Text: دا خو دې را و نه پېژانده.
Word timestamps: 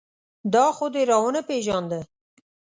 دا 0.53 0.65
خو 0.75 0.85
دې 0.93 1.01
را 1.09 1.17
و 1.25 1.29
نه 1.35 1.41
پېژانده. 1.47 1.99